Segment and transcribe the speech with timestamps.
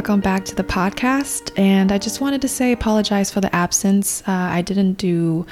[0.00, 1.52] welcome back to the podcast.
[1.58, 4.22] And I just wanted to say, apologize for the absence.
[4.22, 5.44] Uh, I didn't do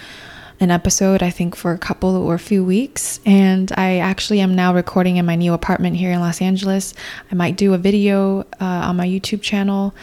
[0.58, 3.20] an episode, I think, for a couple or a few weeks.
[3.26, 6.94] And I actually am now recording in my new apartment here in Los Angeles.
[7.30, 9.94] I might do a video uh, on my YouTube channel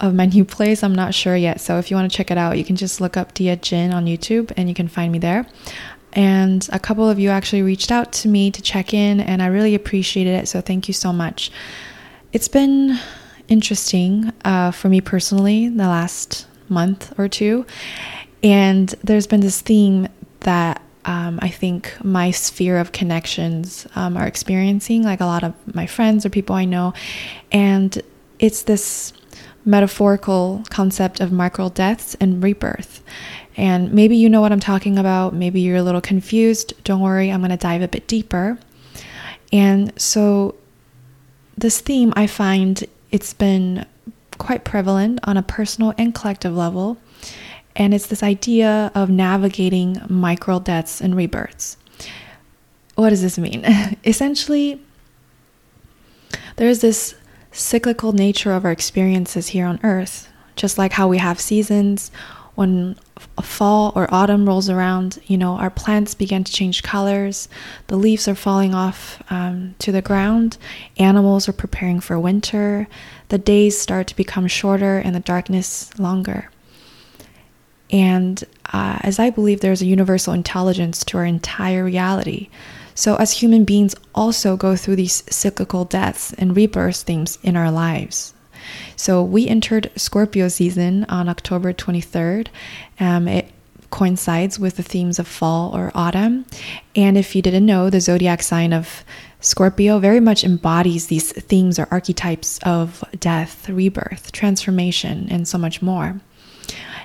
[0.00, 0.82] of my new place.
[0.82, 1.58] I'm not sure yet.
[1.58, 3.94] So if you want to check it out, you can just look up Dia Jin
[3.94, 5.46] on YouTube and you can find me there.
[6.12, 9.46] And a couple of you actually reached out to me to check in, and I
[9.46, 10.46] really appreciated it.
[10.46, 11.50] So thank you so much.
[12.34, 12.98] It's been
[13.52, 17.66] interesting uh, for me personally the last month or two.
[18.42, 20.08] And there's been this theme
[20.40, 25.54] that um, I think my sphere of connections um, are experiencing, like a lot of
[25.74, 26.94] my friends or people I know.
[27.50, 28.00] And
[28.38, 29.12] it's this
[29.64, 33.02] metaphorical concept of micro deaths and rebirth.
[33.56, 35.34] And maybe you know what I'm talking about.
[35.34, 36.72] Maybe you're a little confused.
[36.84, 38.58] Don't worry, I'm going to dive a bit deeper.
[39.52, 40.54] And so,
[41.58, 42.82] this theme, I find
[43.12, 43.86] it's been
[44.38, 46.96] quite prevalent on a personal and collective level.
[47.76, 51.76] And it's this idea of navigating micro deaths and rebirths.
[52.96, 53.64] What does this mean?
[54.04, 54.80] Essentially,
[56.56, 57.14] there's this
[57.52, 60.28] cyclical nature of our experiences here on earth.
[60.56, 62.10] Just like how we have seasons,
[62.54, 62.96] when
[63.40, 67.48] fall or autumn rolls around, you know, our plants begin to change colors,
[67.86, 70.58] the leaves are falling off um, to the ground,
[70.98, 72.86] animals are preparing for winter,
[73.28, 76.50] the days start to become shorter and the darkness longer.
[77.90, 78.42] And
[78.72, 82.48] uh, as I believe there's a universal intelligence to our entire reality.
[82.94, 87.70] So, as human beings, also go through these cyclical deaths and rebirth themes in our
[87.70, 88.34] lives.
[89.02, 92.46] So, we entered Scorpio season on October 23rd.
[93.00, 93.50] Um, it
[93.90, 96.46] coincides with the themes of fall or autumn.
[96.94, 99.04] And if you didn't know, the zodiac sign of
[99.40, 105.82] Scorpio very much embodies these themes or archetypes of death, rebirth, transformation, and so much
[105.82, 106.20] more.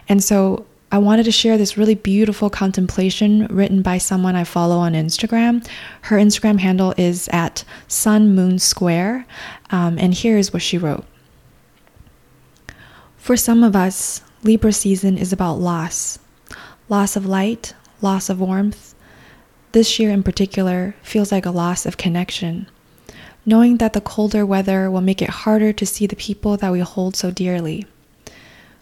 [0.07, 4.78] And so I wanted to share this really beautiful contemplation written by someone I follow
[4.78, 5.68] on Instagram.
[6.03, 9.25] Her Instagram handle is at Sun Moon Square.
[9.72, 11.03] Um, and here's what she wrote
[13.28, 16.18] For some of us, Libra season is about loss
[16.88, 18.96] loss of light, loss of warmth.
[19.74, 22.68] This year in particular feels like a loss of connection.
[23.46, 26.80] Knowing that the colder weather will make it harder to see the people that we
[26.80, 27.86] hold so dearly.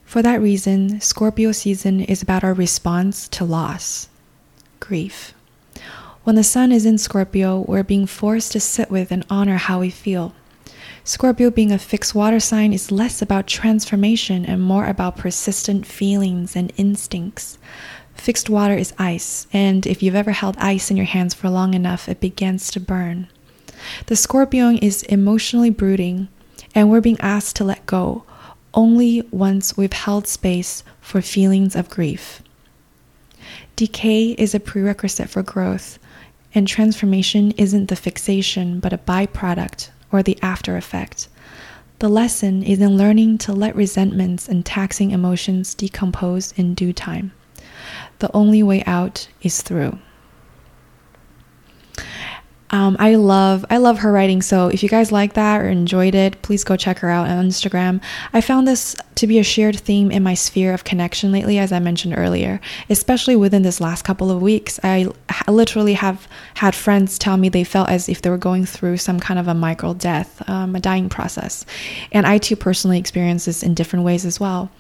[0.06, 4.10] For that reason, Scorpio season is about our response to loss,
[4.80, 5.34] grief.
[6.24, 9.80] When the sun is in Scorpio, we're being forced to sit with and honor how
[9.80, 10.36] we feel.
[11.08, 16.56] Scorpio, being a fixed water sign, is less about transformation and more about persistent feelings
[16.56, 17.60] and instincts.
[18.16, 21.76] Fixed water is ice, and if you've ever held ice in your hands for long
[21.76, 23.28] enough, it begins to burn.
[24.08, 26.28] The Scorpion is emotionally brooding,
[26.74, 28.24] and we're being asked to let go
[28.74, 32.42] only once we've held space for feelings of grief.
[33.76, 36.00] Decay is a prerequisite for growth,
[36.56, 41.28] and transformation isn't the fixation but a byproduct or the after effect.
[42.00, 47.34] The lesson is in learning to let resentments and taxing emotions decompose in due time.
[48.20, 50.00] The only way out is through.
[52.72, 54.42] Um, I love I love her writing.
[54.42, 57.48] So if you guys like that or enjoyed it, please go check her out on
[57.48, 58.02] Instagram.
[58.34, 61.72] I found this to be a shared theme in my sphere of connection lately, as
[61.72, 62.60] I mentioned earlier.
[62.90, 65.08] Especially within this last couple of weeks, I
[65.48, 69.20] literally have had friends tell me they felt as if they were going through some
[69.20, 71.66] kind of a micro death, um, a dying process,
[72.12, 74.72] and I too personally experienced this in different ways as well.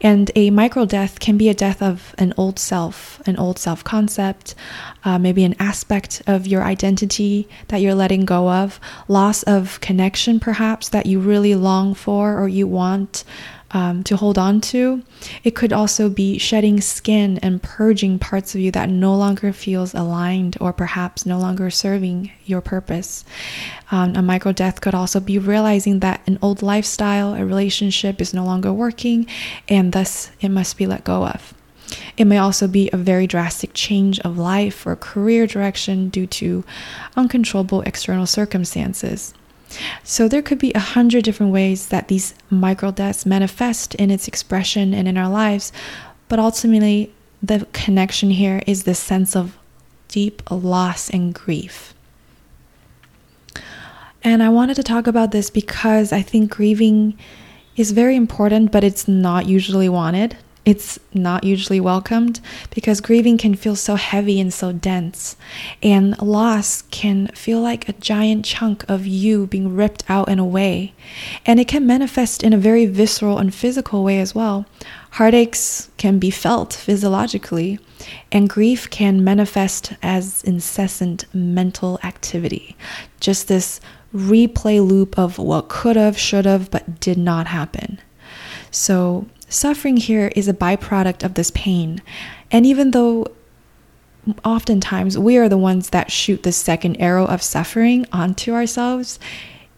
[0.00, 3.84] And a micro death can be a death of an old self, an old self
[3.84, 4.54] concept,
[5.04, 10.40] uh, maybe an aspect of your identity that you're letting go of, loss of connection
[10.40, 13.24] perhaps that you really long for or you want
[13.72, 15.02] um, to hold on to.
[15.44, 19.94] It could also be shedding skin and purging parts of you that no longer feels
[19.94, 23.24] aligned or perhaps no longer serving your purpose.
[23.90, 28.34] Um, a micro death could also be realizing that an old lifestyle, a relationship is
[28.34, 29.26] no longer working,
[29.68, 31.54] and thus it must be let go of.
[32.16, 36.64] It may also be a very drastic change of life or career direction due to
[37.16, 39.34] uncontrollable external circumstances.
[40.02, 44.28] So there could be a hundred different ways that these micro deaths manifest in its
[44.28, 45.72] expression and in our lives,
[46.28, 47.12] but ultimately
[47.42, 49.56] the connection here is this sense of
[50.08, 51.94] deep loss and grief.
[54.22, 57.18] And I wanted to talk about this because I think grieving
[57.76, 60.36] is very important, but it's not usually wanted.
[60.70, 62.38] It's not usually welcomed
[62.72, 65.34] because grieving can feel so heavy and so dense.
[65.82, 70.94] And loss can feel like a giant chunk of you being ripped out and away.
[71.44, 74.64] And it can manifest in a very visceral and physical way as well.
[75.10, 77.80] Heartaches can be felt physiologically,
[78.30, 82.76] and grief can manifest as incessant mental activity.
[83.18, 83.80] Just this
[84.14, 87.98] replay loop of what could have, should have, but did not happen.
[88.70, 92.00] So, suffering here is a byproduct of this pain.
[92.50, 93.26] And even though
[94.44, 99.18] oftentimes we are the ones that shoot the second arrow of suffering onto ourselves,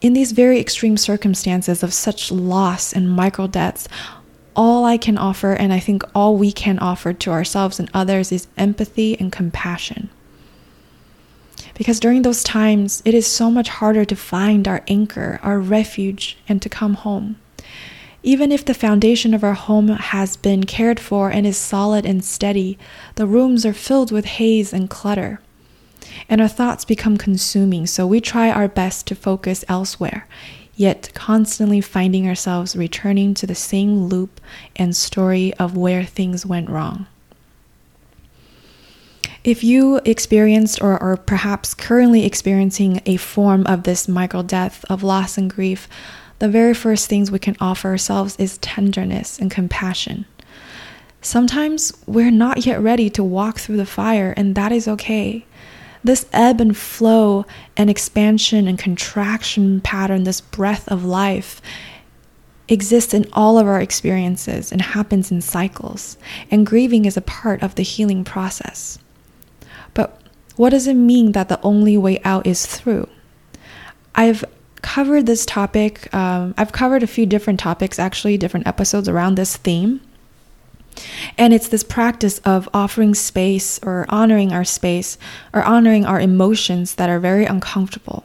[0.00, 3.88] in these very extreme circumstances of such loss and micro deaths,
[4.54, 8.32] all I can offer, and I think all we can offer to ourselves and others,
[8.32, 10.10] is empathy and compassion.
[11.74, 16.36] Because during those times, it is so much harder to find our anchor, our refuge,
[16.48, 17.36] and to come home.
[18.22, 22.24] Even if the foundation of our home has been cared for and is solid and
[22.24, 22.78] steady,
[23.16, 25.40] the rooms are filled with haze and clutter.
[26.28, 30.28] And our thoughts become consuming, so we try our best to focus elsewhere,
[30.76, 34.40] yet constantly finding ourselves returning to the same loop
[34.76, 37.06] and story of where things went wrong.
[39.42, 45.02] If you experienced or are perhaps currently experiencing a form of this micro death of
[45.02, 45.88] loss and grief,
[46.42, 50.26] the very first things we can offer ourselves is tenderness and compassion.
[51.20, 55.46] Sometimes we're not yet ready to walk through the fire, and that is okay.
[56.02, 57.46] This ebb and flow
[57.76, 61.62] and expansion and contraction pattern, this breath of life,
[62.66, 66.18] exists in all of our experiences and happens in cycles.
[66.50, 68.98] And grieving is a part of the healing process.
[69.94, 70.20] But
[70.56, 73.08] what does it mean that the only way out is through?
[74.16, 74.44] I've
[74.82, 76.12] covered this topic.
[76.14, 80.00] Um, I've covered a few different topics, actually, different episodes around this theme.
[81.38, 85.16] And it's this practice of offering space or honoring our space
[85.54, 88.24] or honoring our emotions that are very uncomfortable.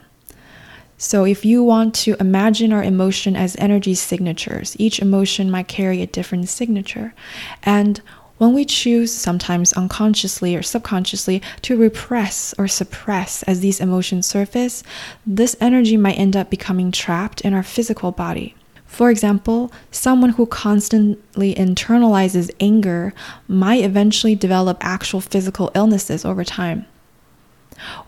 [1.00, 6.02] So, if you want to imagine our emotion as energy signatures, each emotion might carry
[6.02, 7.14] a different signature.
[7.62, 8.02] And
[8.38, 14.84] when we choose, sometimes unconsciously or subconsciously, to repress or suppress as these emotions surface,
[15.26, 18.56] this energy might end up becoming trapped in our physical body.
[18.86, 23.14] For example, someone who constantly internalizes anger
[23.48, 26.86] might eventually develop actual physical illnesses over time.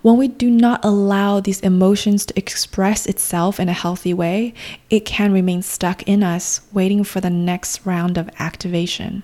[0.01, 4.53] When we do not allow these emotions to express itself in a healthy way,
[4.89, 9.21] it can remain stuck in us, waiting for the next round of activation.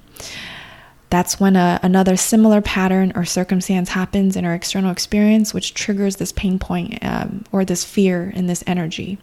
[1.15, 6.17] That's when a, another similar pattern or circumstance happens in our external experience, which triggers
[6.17, 9.17] this pain point um, or this fear in this energy.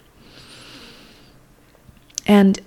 [2.26, 2.58] And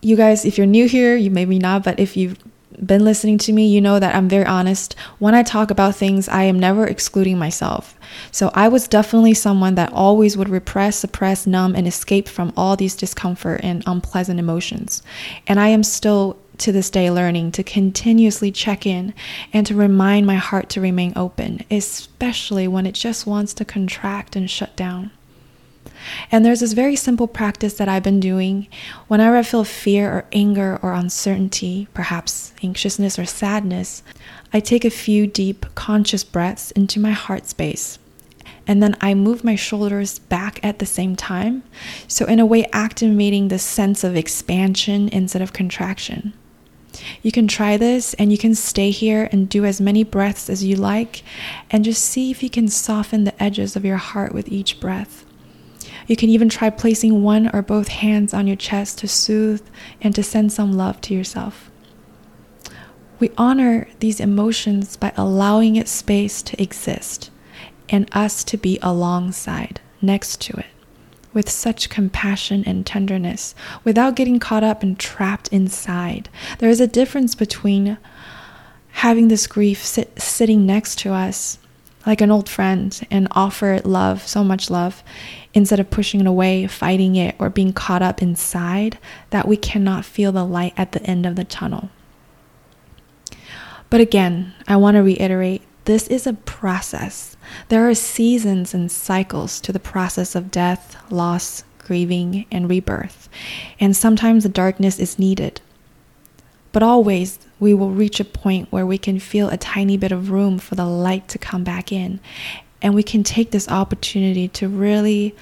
[0.00, 2.38] you guys, if you're new here, you maybe not, but if you've
[2.84, 4.94] been listening to me, you know that I'm very honest.
[5.18, 7.98] When I talk about things, I am never excluding myself.
[8.30, 12.76] So I was definitely someone that always would repress, suppress, numb, and escape from all
[12.76, 15.02] these discomfort and unpleasant emotions.
[15.46, 19.12] And I am still to this day learning to continuously check in
[19.52, 24.36] and to remind my heart to remain open, especially when it just wants to contract
[24.36, 25.10] and shut down.
[26.30, 28.68] And there's this very simple practice that I've been doing
[29.08, 34.02] whenever I feel fear or anger or uncertainty, perhaps anxiousness or sadness.
[34.52, 37.98] I take a few deep, conscious breaths into my heart space.
[38.66, 41.62] And then I move my shoulders back at the same time.
[42.08, 46.32] So, in a way, activating the sense of expansion instead of contraction.
[47.22, 50.64] You can try this and you can stay here and do as many breaths as
[50.64, 51.22] you like
[51.70, 55.24] and just see if you can soften the edges of your heart with each breath.
[56.06, 59.66] You can even try placing one or both hands on your chest to soothe
[60.00, 61.70] and to send some love to yourself.
[63.18, 67.30] We honor these emotions by allowing it space to exist
[67.88, 70.66] and us to be alongside, next to it
[71.34, 76.28] with such compassion and tenderness without getting caught up and trapped inside.
[76.58, 77.98] There is a difference between
[78.92, 81.58] having this grief sit, sitting next to us
[82.06, 85.02] like an old friend and offer love, so much love,
[85.52, 88.98] instead of pushing it away, fighting it, or being caught up inside
[89.30, 91.90] that we cannot feel the light at the end of the tunnel.
[93.90, 97.36] But again, I want to reiterate this is a process.
[97.68, 103.28] There are seasons and cycles to the process of death, loss, grieving, and rebirth.
[103.78, 105.60] And sometimes the darkness is needed.
[106.74, 110.32] But always, we will reach a point where we can feel a tiny bit of
[110.32, 112.18] room for the light to come back in.
[112.82, 115.36] And we can take this opportunity to really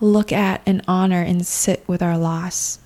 [0.00, 2.78] look at and honor and sit with our loss.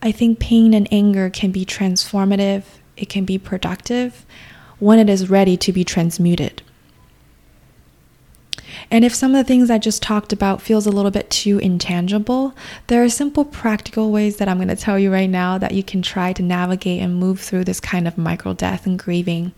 [0.00, 2.64] I think pain and anger can be transformative,
[2.96, 4.24] it can be productive
[4.78, 6.62] when it is ready to be transmuted.
[8.90, 11.58] And if some of the things I just talked about feels a little bit too
[11.58, 12.54] intangible,
[12.86, 15.82] there are simple practical ways that I'm going to tell you right now that you
[15.82, 19.52] can try to navigate and move through this kind of micro death and grieving.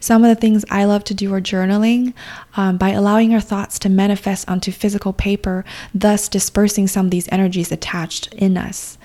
[0.00, 2.14] Some of the things I love to do are journaling
[2.56, 7.28] um, by allowing our thoughts to manifest onto physical paper, thus dispersing some of these
[7.30, 8.96] energies attached in us.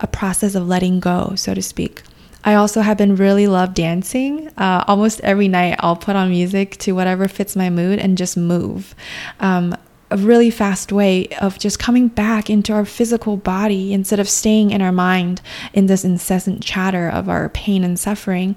[0.00, 2.02] A process of letting go, so to speak.
[2.44, 4.48] I also have been really love dancing.
[4.56, 8.36] Uh, almost every night, I'll put on music to whatever fits my mood and just
[8.36, 8.94] move.
[9.40, 9.76] Um,
[10.12, 14.70] a really fast way of just coming back into our physical body instead of staying
[14.70, 15.40] in our mind
[15.72, 18.54] in this incessant chatter of our pain and suffering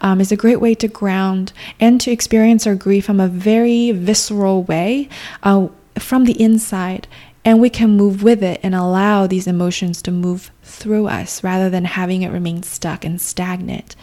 [0.00, 3.92] um, is a great way to ground and to experience our grief from a very
[3.92, 5.08] visceral way
[5.44, 7.06] uh, from the inside
[7.44, 11.70] and we can move with it and allow these emotions to move through us rather
[11.70, 13.96] than having it remain stuck and stagnant.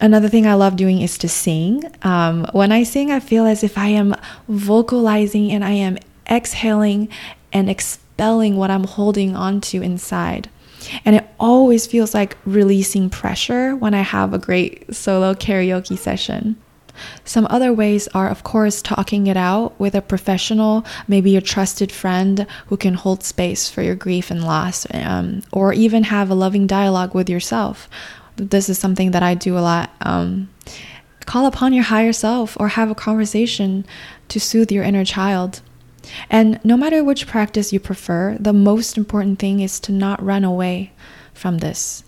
[0.00, 1.84] Another thing I love doing is to sing.
[2.02, 4.16] Um, when I sing, I feel as if I am
[4.48, 5.96] vocalizing and I am
[6.28, 7.08] exhaling
[7.52, 10.50] and expelling what I'm holding onto inside.
[11.04, 16.56] And it always feels like releasing pressure when I have a great solo karaoke session.
[17.24, 21.90] Some other ways are, of course, talking it out with a professional, maybe a trusted
[21.90, 26.34] friend who can hold space for your grief and loss, um, or even have a
[26.34, 27.88] loving dialogue with yourself.
[28.36, 29.90] This is something that I do a lot.
[30.00, 30.48] Um,
[31.26, 33.84] call upon your higher self or have a conversation
[34.28, 35.60] to soothe your inner child.
[36.28, 40.44] And no matter which practice you prefer, the most important thing is to not run
[40.44, 40.92] away
[41.32, 42.02] from this.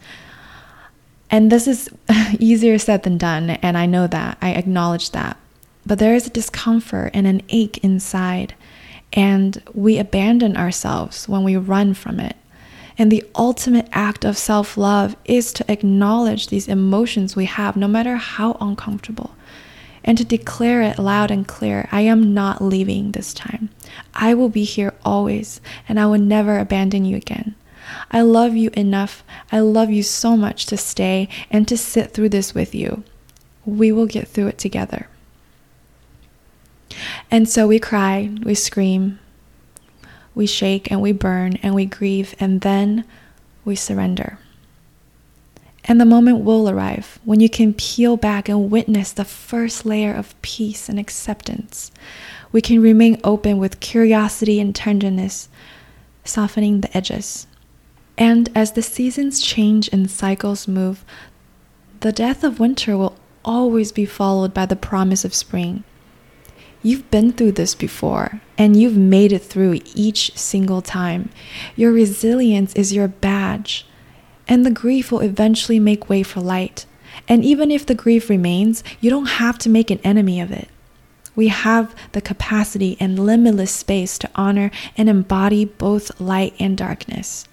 [1.35, 1.91] And this is
[2.39, 4.39] easier said than done, and I know that.
[4.41, 5.37] I acknowledge that.
[5.85, 8.55] But there is a discomfort and an ache inside,
[9.13, 12.37] and we abandon ourselves when we run from it.
[12.97, 17.89] And the ultimate act of self love is to acknowledge these emotions we have, no
[17.89, 19.35] matter how uncomfortable,
[20.05, 23.71] and to declare it loud and clear I am not leaving this time.
[24.15, 27.57] I will be here always, and I will never abandon you again.
[28.11, 29.25] I love you enough.
[29.51, 33.05] I love you so much to stay and to sit through this with you.
[33.65, 35.09] We will get through it together.
[37.31, 39.19] And so we cry, we scream,
[40.35, 43.05] we shake and we burn and we grieve, and then
[43.65, 44.39] we surrender.
[45.87, 50.15] And the moment will arrive when you can peel back and witness the first layer
[50.15, 51.91] of peace and acceptance.
[52.53, 55.49] We can remain open with curiosity and tenderness,
[56.25, 57.47] softening the edges.
[58.17, 61.05] And as the seasons change and cycles move,
[62.01, 65.85] the death of winter will always be followed by the promise of spring.
[66.83, 71.31] You've been through this before, and you've made it through each single time.
[71.77, 73.87] Your resilience is your badge,
[74.47, 76.85] and the grief will eventually make way for light.
[77.27, 80.69] And even if the grief remains, you don't have to make an enemy of it.
[81.35, 87.47] We have the capacity and limitless space to honor and embody both light and darkness.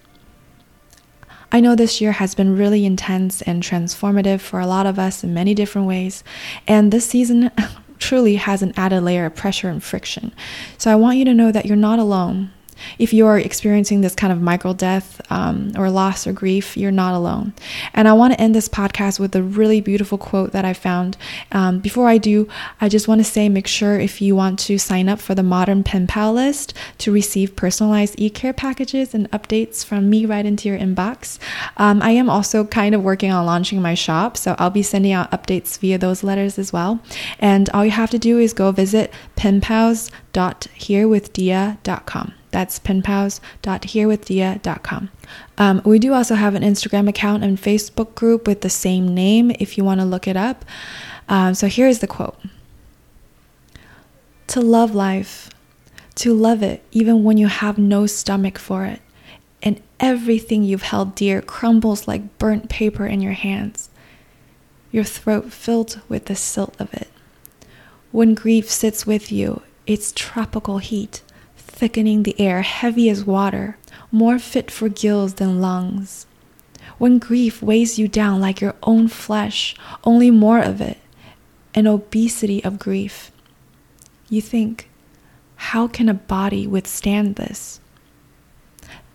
[1.51, 5.23] I know this year has been really intense and transformative for a lot of us
[5.23, 6.23] in many different ways,
[6.67, 7.51] and this season
[7.99, 10.33] truly has an added layer of pressure and friction.
[10.77, 12.51] So I want you to know that you're not alone.
[12.99, 17.13] If you're experiencing this kind of micro death um, or loss or grief, you're not
[17.13, 17.53] alone.
[17.93, 21.17] And I want to end this podcast with a really beautiful quote that I found.
[21.51, 22.47] Um, before I do,
[22.79, 25.43] I just want to say make sure if you want to sign up for the
[25.43, 30.45] Modern Pen Pal list to receive personalized e care packages and updates from me right
[30.45, 31.39] into your inbox.
[31.77, 35.11] Um, I am also kind of working on launching my shop, so I'll be sending
[35.11, 36.99] out updates via those letters as well.
[37.39, 42.33] And all you have to do is go visit penpals.herewithdia.com.
[42.51, 45.09] That's penpals.herewithdia.com.
[45.57, 49.51] Um, we do also have an Instagram account and Facebook group with the same name
[49.59, 50.65] if you want to look it up.
[51.29, 52.37] Um, so here is the quote
[54.47, 55.49] To love life,
[56.15, 59.01] to love it even when you have no stomach for it,
[59.63, 63.89] and everything you've held dear crumbles like burnt paper in your hands,
[64.91, 67.07] your throat filled with the silt of it.
[68.11, 71.21] When grief sits with you, its tropical heat
[71.81, 73.75] thickening the air heavy as water,
[74.11, 76.27] more fit for gills than lungs.
[76.99, 80.99] When grief weighs you down like your own flesh, only more of it,
[81.73, 83.31] an obesity of grief.
[84.29, 84.91] You think,
[85.55, 87.79] how can a body withstand this?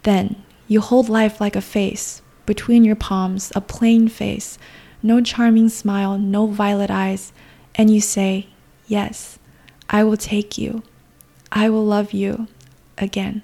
[0.02, 4.58] Then you hold life like a face, between your palms, a plain face,
[5.04, 7.32] no charming smile, no violet eyes,
[7.76, 8.48] and you say,
[8.88, 9.38] Yes,
[9.88, 10.82] I will take you.
[11.52, 12.48] I will love you
[12.98, 13.42] again.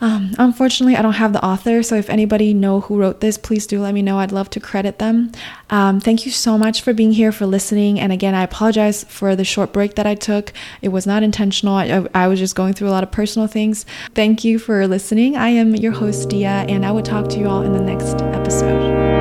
[0.00, 3.66] Um, unfortunately, I don't have the author, so if anybody know who wrote this, please
[3.66, 4.18] do let me know.
[4.18, 5.32] I'd love to credit them.
[5.70, 7.98] Um, thank you so much for being here, for listening.
[7.98, 10.52] And again, I apologize for the short break that I took.
[10.82, 11.74] It was not intentional.
[11.74, 13.86] I, I was just going through a lot of personal things.
[14.14, 15.36] Thank you for listening.
[15.36, 18.20] I am your host, Dia, and I will talk to you all in the next
[18.20, 19.13] episode.